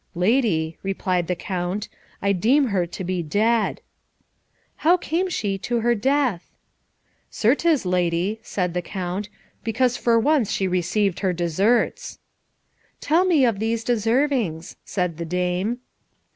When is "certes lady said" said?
7.29-8.73